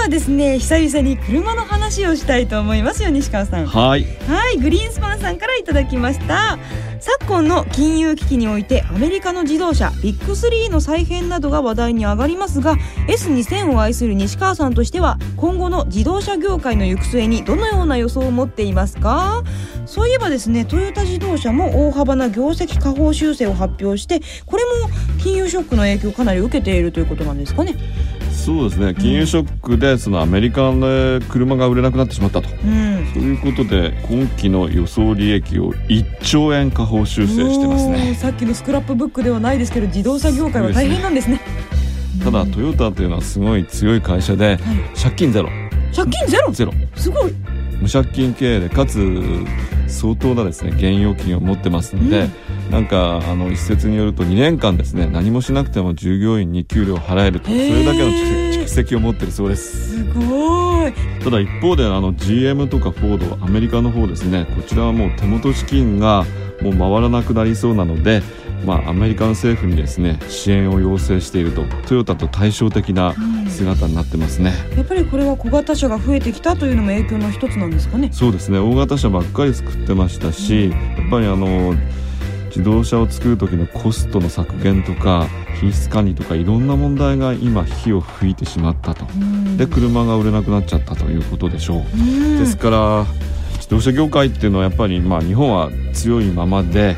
[0.05, 3.67] はですね久々に車の話をしたいと思いますよ西川さん。
[3.67, 4.05] はい。
[4.29, 6.59] はいグリーンスパンさんからいただきました。
[7.01, 12.77] 昨今の金融危機においてアメリカの自動車ビッグ3の再編などが話題に上がりますが
[13.09, 19.43] S2000 を愛する西川さんとしては今後の自動車業界の行く末にどのような予想を持っていますか？
[19.87, 24.89] そういえばですねトヨタ自動車も大幅な業績下方修正を発表してこれも
[25.23, 27.75] 金融ショックの影響をかなり受けているということなんですかね
[28.45, 28.95] そうですね。
[28.95, 32.49] 金融ショックでそのアメリカで車が売れなくなってしまったと。
[32.51, 33.07] うん。
[33.15, 38.15] ということで今期の予想利益を1兆円下方修正してますね。
[38.15, 41.41] さっきのスクラップブックではないですけど自動車業界は大変なんですね。
[42.23, 44.59] ただトヨタというのはすごい強い会社で
[44.95, 45.49] 借金ゼロ。
[45.97, 46.53] 借金ゼロ？
[46.53, 46.73] ゼロ。
[46.97, 47.33] すごい。
[47.81, 48.99] 無借金経営でかつ
[49.89, 52.29] 相当なですね現預金を持ってますので、
[52.71, 59.99] なんかあの一説によると2年間ですね何もしなくても従業員に給料を払えるとそれだけの蓄蓄積を持ってるそうです。
[59.99, 60.93] すごい。
[61.23, 66.25] ただ一方であの GM とかフォードアメリカの方ですねこちらはもう手元資金が
[66.61, 68.23] もう回らなくなりそうなので
[68.67, 73.15] まあアメリカの政府にですね支援を要請しているとトヨタと対照的な
[73.49, 78.09] 姿になってますね、やっぱりこれは小型車が増えてきたというのも影響の一つなんですかね。
[78.13, 78.59] そうですね。
[78.59, 81.75] 大型車ばっかり作ってましたしやっぱりあの
[82.57, 85.27] 自動車を作る時のコストの削減とか
[85.61, 89.05] 品質管理とかいろんな問題が今火を吹いてしまったと。
[89.57, 91.79] で車が売れなくなっちゃったということでしょう。
[91.79, 92.39] うん。
[92.39, 93.07] ですから
[93.57, 96.97] 自動車業界っていうのはやっぱりまあ日本は強いままで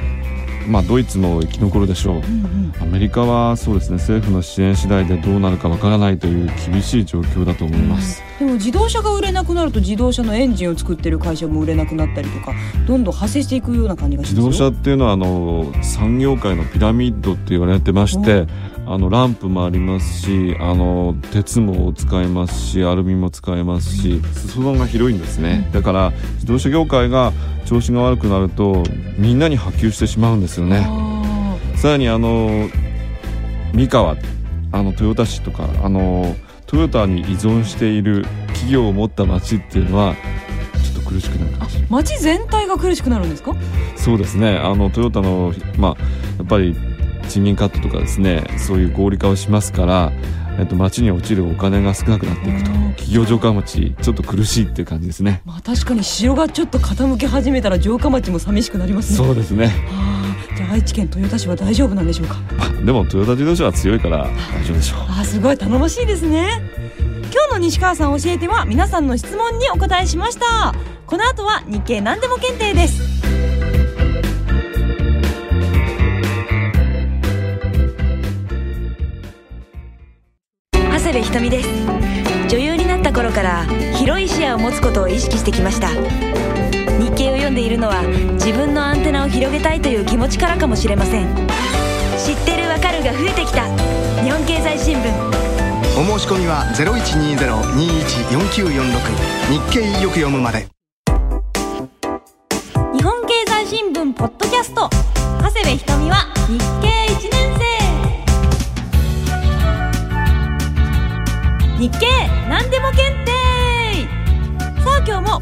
[0.67, 2.17] まあドイツも生き残るでしょう。
[2.17, 2.73] うんうん。
[2.81, 8.23] アメリカはそうですね政府の支援次第でどうなるかわからないという厳しい状況だと思います。
[8.39, 12.53] でも自動車が売れなくなると自動車のエンジンを作ってる会社も売れなくなったりとか
[12.87, 18.47] どんどん派生していくような感じがします自動車っていうのはあの産業界のピラミッドって言われてまして
[18.89, 25.69] あのランプもありますしあの鉄も使えますしアルミも使えますし裾野が広いんですね。
[25.73, 27.33] だから自動車業界が
[27.65, 28.85] 調子が悪くなると
[29.19, 30.87] みんなに波及してしまうんですよね。
[30.89, 32.69] あさらにあの
[33.75, 34.17] 三河
[34.73, 40.15] あの豊田市とかあのトヨタに依存している企業を持った町っていうのは
[40.83, 41.89] ちょっと苦しくなるかもしれない。
[41.89, 43.55] ー街全体が苦しくなるんですか？
[43.97, 44.57] そうですね。
[44.57, 45.97] あのトヨタのまあ
[46.39, 46.77] やっぱり
[47.27, 50.13] 賃金カットとかですねそういう合理化をしますから、
[50.59, 52.71] えっと、町に落ちるお金が少なくなっていくと。
[52.71, 52.87] うん。
[52.97, 55.43] 企業城下町ちょっと苦しいっていう感じですね。
[55.45, 59.17] まあ確かに城がちょっと傾き始めたら城下町も寂しくなりますね。
[59.19, 59.71] そうですね。
[60.57, 62.37] じゃあ愛知県豊田市は大丈夫なんでしょうか？
[62.59, 65.01] あでもトヨタ自動車は強いから大丈夫でしょう。
[65.01, 66.49] あーすごい頼もしいですね。
[67.31, 70.75] 今日の西川さん教えては皆さんの質問にお答えしました。
[71.07, 73.16] この後は日経何でも検定です
[81.37, 81.69] とみです。
[82.49, 85.91] 女優になった頃から広い視野を持つことを意識してきました。
[86.99, 91.27] 日経を読んでいるのは自分のアンテナを広げたいという気持ちからかもしれません。
[92.17, 93.67] 知ってるわかるが増えてきた。
[94.23, 95.03] 日本経済新聞。
[96.01, 100.69] お申し込みは0120-214946日経よく読むまで。
[102.95, 104.89] 日本経済新聞ポッドキャスト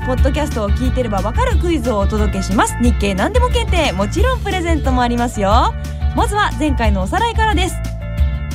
[0.06, 2.76] ポッドキャストを聞いてればわかるクイズをお届けします。
[2.82, 5.72] 日経何でも検定もちろんプレゼントもありますよ。
[6.14, 7.76] まずは前回のおさらいからです。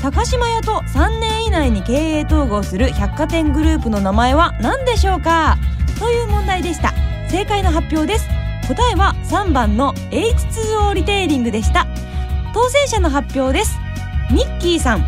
[0.03, 5.57] 高島屋と3年以内に経営統合する百貨店グループの名前は何でしょうか？
[5.97, 6.93] という問題でした。
[7.29, 8.27] 正解の発表です。
[8.67, 11.87] 答えは3番の H2O リテイリングでした。
[12.53, 13.75] 当選者の発表です。
[14.31, 15.01] ミッキーさん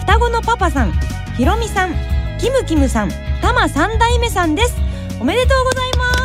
[0.00, 0.92] 双子のパパさん
[1.38, 1.94] ひろみさん
[2.38, 4.85] キムキムさんタマ3代目さんです。
[5.20, 6.16] おめでとうございます。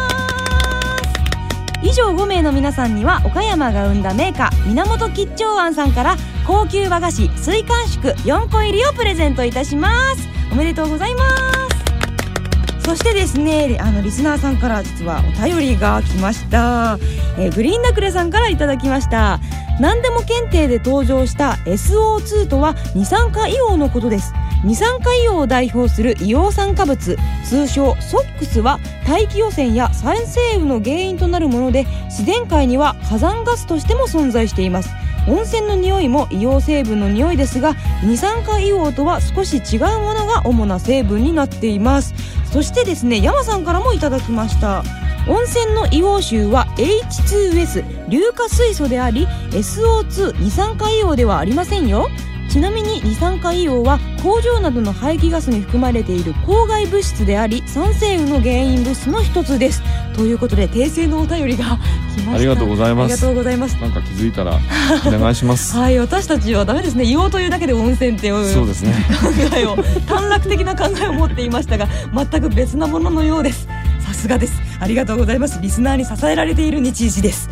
[1.84, 10.28] 以上5名の皆さんには岡山が生んだメーカー源吉兆庵さんから高級和菓子水寒宿4個入りをプレゼントいたします。
[10.52, 12.86] おめでとうございます。
[12.86, 16.98] そしてですねあのリスナーさんから実はお便りが来ました、
[17.38, 19.40] えーグリーンナクレさんからいただきました。
[19.80, 24.34] 何でも検定で登場した SO2 とは二酸化硫黄のことです。
[24.64, 27.18] 二酸化硫黄を代表する硫黄酸化物。
[27.44, 34.90] 通称 SOX は大気汚染や酸性雨の原因となるもので自然界には火山ガスとしても存在しています。
[35.28, 42.14] 温泉の匂いも硫黄成分の匂いですが二酸化硫黄とは少し違うものが主な成分になっています。
[42.52, 44.84] そしてですね山さんからもいただきました。
[45.28, 52.10] 温泉の硫黄臭は H2S 硫化水素であり SO2 二酸化硫黄ではありませんよ。
[52.52, 59.82] ちなみに二酸化硫黄は工場などの排気ガスに含まれている公害物質であり酸性雨の原因物質の一つです。
[60.14, 61.80] ということで訂正のお便りが
[62.14, 62.32] 来ました。
[62.34, 63.14] ありがとうございます。
[63.14, 63.76] ありがとうございます。
[63.76, 64.60] なんか気づいたら
[65.08, 65.74] お願いします。
[65.80, 67.06] はい私たちはダメですね。
[67.06, 68.54] 硫黄というだけで温泉っていう。
[68.54, 68.94] そうですね。
[69.22, 73.70] 考えを短絡的な考えを持っていましたが全く別なもののようです。
[74.02, 74.62] さすがです。
[74.82, 75.60] ありがとうございます。
[75.62, 77.48] リスナーに支えられている日時です。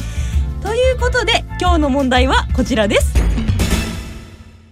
[0.62, 3.14] ということで今日の問題はこちらです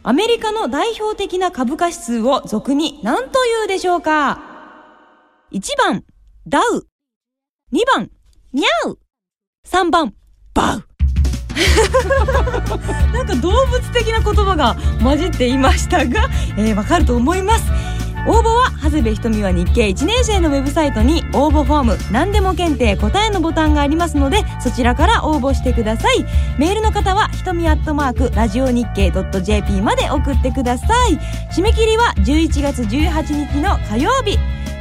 [0.10, 4.39] アメリカの代表的な株価指数を俗に何というでしょうか
[5.52, 6.06] ？1番
[6.48, 6.88] ダウ。
[7.74, 8.10] 2番
[8.54, 9.00] ニャウ。
[9.67, 10.13] 3番
[10.54, 10.88] バウ。
[13.12, 17.96] なんか動物的な言葉が混じっていましたが、えーわかると思います。
[18.25, 26.25] 応募は長谷部ひとみは日経1年生のウェブサイトに応募フォーム何でも検定答えのボタンがありますのでそちらから応募してください。
[26.58, 31.19] メールの方はひとみアットマークラジオ日経 .jp まで送ってください。
[31.51, 34.38] 締め切りは11月18日の火曜日。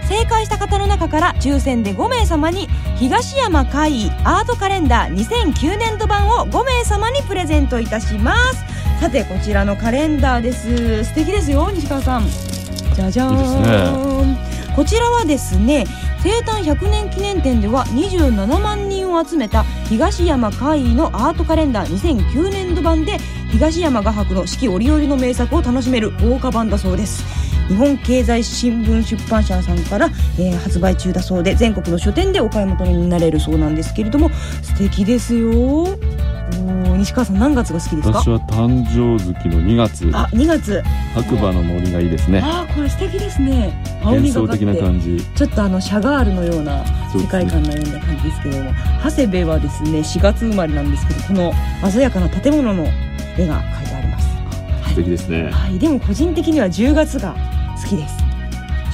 [0.08, 8.64] 正解した方の中から抽選で5名様に東山海アートカレンダー2009年度版を5名様にプレゼントいたします。
[9.00, 11.04] さてこちらのカレンダーです。
[11.04, 12.55] 素敵ですよ西川さん。
[12.96, 14.28] じゃじゃーん。
[14.30, 15.84] いいですこちらはですね
[16.22, 23.18] 生誕100年記念展では27万人を集めた東山海のアートカレンダー2009年度版で
[23.50, 27.24] 東山画伯の四季折々の名作を楽しめる豪華版だそうです。
[27.68, 30.06] 日本経済新聞出版社さんから、
[30.38, 34.30] えー発売中だそうで全国の書店でお買い求めになれるそうなんですけれども
[34.62, 35.86] 素敵ですよ。
[36.96, 38.18] 西川さん何月が好きですか？
[38.20, 40.10] 私は誕生月の2月。
[40.12, 40.82] あ2月。
[41.14, 42.40] 白馬の森がいいですね。
[42.42, 43.76] ああこれ素敵ですね。
[44.02, 44.82] 青み幻想的がかって。
[44.82, 45.24] な感じ。
[45.34, 46.84] ちょっとあのシャガールのような
[47.14, 48.70] 世界観のような感じですけども
[49.04, 51.52] 長谷部はですね4月生まれなんですけどこの
[51.90, 52.86] 鮮やかな建物の
[53.38, 54.28] 絵が描いてあります。
[54.88, 55.50] 素敵ですね。
[55.50, 55.78] はい。
[55.78, 57.34] でも個人的には10月が
[57.82, 58.16] 好きです。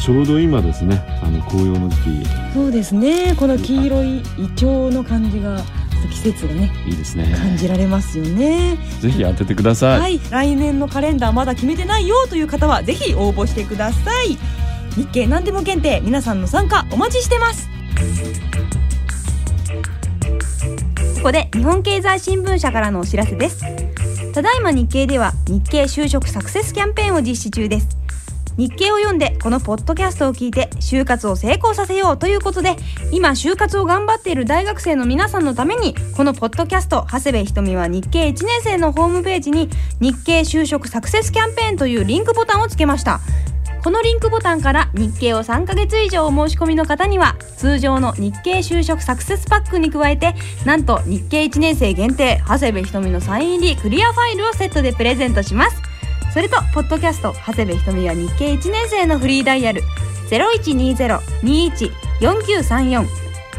[0.05, 1.01] ちょうど今ですね。
[1.23, 2.27] あの紅葉の時期。
[2.55, 3.35] そうですね。
[3.37, 4.23] この黄色いイ
[4.57, 5.63] チョウの感じが
[6.11, 7.33] 季節がねいいですね。
[7.37, 8.77] 感じられますよね。
[9.01, 14.39] ぜひ当ててください、はい、来年のカレンダーまだ決めてないよという方はぜひ応募してください。
[14.97, 17.69] 日経何でも検定皆さんの参加お待ちしてます。
[21.17, 23.65] ここで日本経済新聞社からのお知らせです
[24.33, 27.99] ただいま日経では日経就職サクセスキャンペーンを実施中です。
[28.57, 32.77] 日経を読んでこのポッドキャストを聞いて就活を成功させようということで
[33.11, 39.69] 今就活を頑張っている大学生の皆さんのためにこのポッドキャスト長谷部ひとみは日経1年生のホームページに
[40.01, 43.21] 日経就職サクセスキャンペーンというリンクボタンをつけました。
[43.83, 55.83] このリンクボタンから日経を3ヶ月以上お申し込みの方には通常の日経就職サクセスパックに加えてなんと日経1年生限定長谷部ひとみのサイン入りクリアファイルをセットでプレゼントします。
[56.33, 59.83] それとポッドキャスト長谷部ひとみは日経1年生のフリーダイヤル
[60.31, 63.07] 0120-21-4934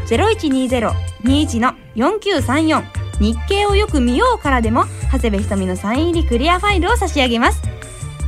[0.08, 2.82] 0120-21の4934
[3.20, 7.73] 日経をよく見ようからでも長谷部ひとみのサイン入りクリアファイルを差し上げます。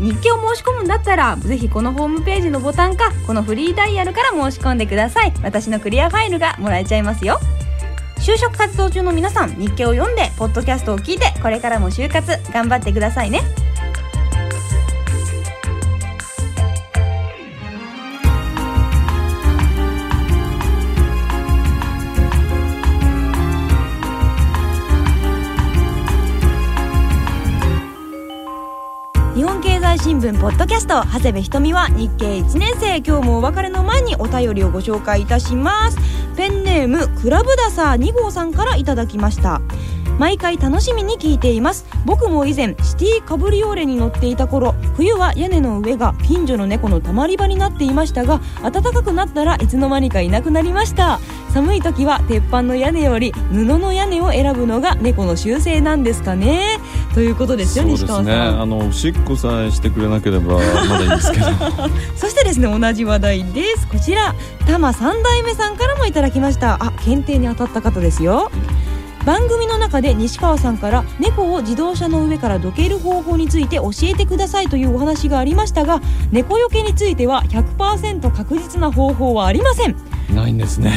[0.00, 5.32] 日記を申し込むんだったらぜひこのホームページのボタンかこのフリーダイヤルから申し込んでください。
[5.42, 7.38] 私のクリアファイルがもらえちゃいますよ。
[8.18, 13.42] 就職活動中の皆さん日記を読んでポッドキャストを聞いてこれからも就活頑張ってくださいね。
[30.18, 33.02] 新聞ポッドキャスト長谷部ひとみは日経1年生。
[33.06, 35.98] 今日もお別れの前にお便りをご紹介いたします。
[36.38, 39.60] ペンネームクラブダサー2号さんからいただきました。
[40.18, 41.86] 毎回楽しみに聞いています。
[42.04, 51.20] 僕も以前シティカブリオーレに乗っていた頃冬は屋根の上が近所の猫のたまり場になっていましたが暖かくなったらいつの間にかいなくなりました。
[51.52, 56.78] 寒い時は鉄板の屋根より布の屋根を選ぶのが猫の習性なんですかね。
[57.14, 58.26] ということですよそうです西川さん。
[58.26, 61.46] ねあのおしっこさえしてくれなければまだいいんですけど。
[62.16, 63.86] そしてですね同じ話題です。
[63.88, 66.76] こちら多摩三代目さんからもいただきました。
[66.80, 68.50] あ検定に当たった方ですよ
[69.26, 76.00] 番組の中で西川さんから猫を自動車の上からどける方法について教えてくださいというお話がありましたが
[76.30, 79.96] 猫よけについては100%確実な方法はありません。
[80.32, 80.96] ないんですね。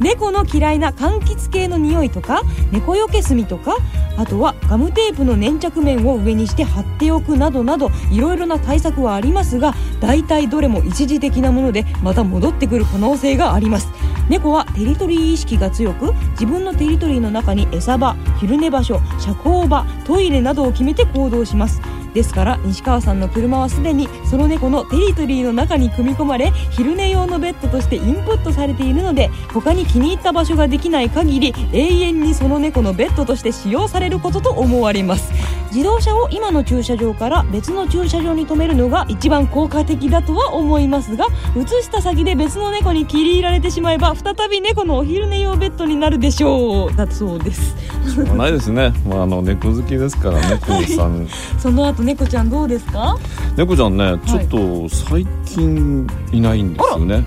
[0.00, 2.42] 猫の嫌いな柑橘系の匂いとか
[2.72, 3.76] 猫よけ炭とか
[4.16, 13.88] あとはガムテープの粘着面を上にして貼っておくなどなどいろいろな対策はありますが大体どれも一時的なものでまた戻ってくる可能性があります
[14.28, 21.80] 猫はテリトリー意識が強く自分のテリトリーの中に餌場昼寝場所社交場トイレなどを決めて行動します。
[22.16, 35.30] ですから西川さんの車はすでにその猫のテリトリーの中に組み込まれ昼寝用のベッドとしてインプットされているので他に気に入った場所ができない限り永遠にその猫のベッドとして使用されることと思われます。
[35.72, 46.96] 自動車を今の駐車場から別の駐車場に止めるのが一番効果的だとは思いますが移した先で別の猫に切り入られてしまえば再び猫のお昼寝用ベッドになるでしょう。
[46.96, 47.76] だそうです。
[48.10, 51.28] しょうがないですね、まあ、あの猫好きですから猫さん。
[51.58, 53.16] その後猫ちゃんどうですか？
[53.56, 57.24] 猫ちゃんねちょっと最近いないんですよね、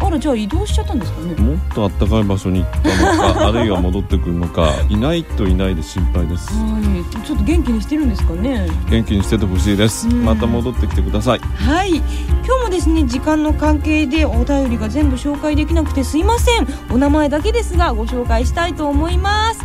[0.00, 1.34] あらじゃあ移動しちゃったんですかね？
[1.36, 6.52] もっと暖かい場所に行ったのか あるいは戻ってくるのかいないといないで心配です。
[6.52, 7.26] はい。
[7.26, 8.68] ちょっと元気にしてるんですかね？
[8.90, 10.08] 元気にしててほしいです。
[10.08, 10.24] うん。
[10.24, 11.38] また戻ってきてください。
[11.38, 11.90] はい。
[11.90, 12.04] 今
[12.58, 16.66] 日もですね時間の関係でお便りが全部紹介できなくてすいません。
[16.90, 19.60] お名前だけですがご紹介したいと思います。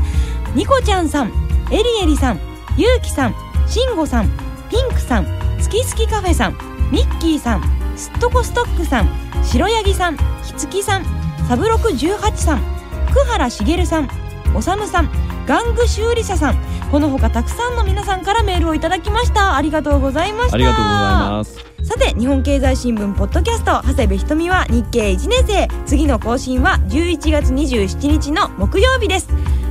[0.56, 1.32] ニコちゃんさん
[1.72, 2.40] エリエリさん
[2.78, 3.36] ゆうきさん
[3.68, 4.30] しんごさん
[4.72, 5.28] ピンクさん
[5.60, 6.54] 月々カフェさん
[6.92, 7.64] ミッキーさん
[7.96, 9.10] すっとこストックさん
[9.44, 11.06] 白ヤギさんひつきさん
[11.48, 12.60] サブロク18さん
[13.08, 14.10] 久原茂さん
[14.56, 15.08] おさむさん
[15.46, 16.56] 玩具修理者さん
[16.92, 19.56] この他たくさんの皆さんからメールをいただきました。
[19.56, 20.56] ありがとうございました。
[20.56, 21.66] ありがとうございます。
[21.84, 25.68] さて日本経済新聞ポッドキャスト長谷部ひとみは日経1年生。
[25.86, 29.30] 次の更新は11月27日の木曜日です。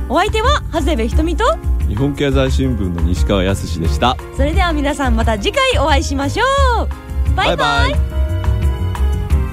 [0.09, 1.45] お相手は長谷部ひとみと
[1.91, 4.15] 日本経済新聞の西川康でした。
[4.37, 6.43] それでは皆さんまた次回お会いしましょ
[6.83, 7.35] う。
[7.35, 7.95] バイバイ。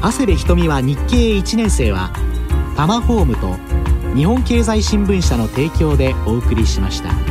[0.01, 2.13] 長谷部ひとみは日経1年生は
[2.77, 3.57] タマホームと
[4.15, 7.28] 日本経済新聞社の提供でお送りしました。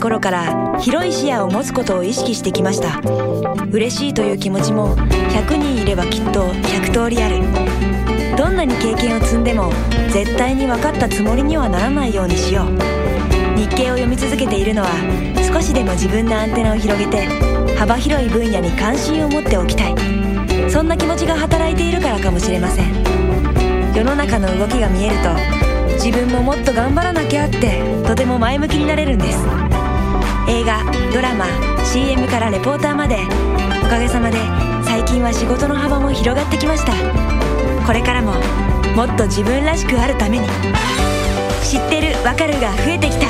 [0.00, 3.00] 頃から広い視野を持つことを意識してきました。
[3.70, 7.40] 嬉しいという気持ちも100人いればきっと100通りある。
[8.36, 9.70] どんなに経験を積んでも
[10.08, 13.58] 絶対に分かったつもりにはならないようにしよう。
[13.58, 14.88] 日経を読み続けているのは
[15.52, 17.26] 少しでも自分のアンテナを広げて
[17.76, 19.94] 幅広い分野に関心を持っておきたい。
[20.70, 22.94] そんな気持ちが働いているからかもしれません。
[23.94, 25.30] 世の中の動きが見えると
[25.94, 29.59] 自分ももっと頑張らなきゃってとても前向きになれるんです。
[30.48, 30.82] 映画
[31.12, 31.44] ドラマ
[31.84, 33.18] CM からレポーターまで
[33.84, 34.38] おかげさまで
[34.84, 36.92] 最近は仕事の幅も広がってきました。
[37.86, 38.34] これからも
[38.94, 40.46] もっと自分らしくあるために
[41.62, 43.26] 知ってるわかるが増えてきた。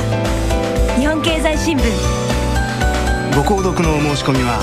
[0.98, 1.82] 日本経済新聞。
[3.34, 4.60] ご購読のお申し込みは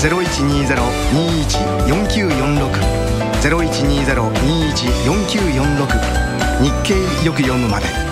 [0.00, 2.98] 0120-21-4946
[3.40, 6.28] 0120-21-4946
[6.60, 6.94] 日経
[7.24, 8.07] よく読むまで。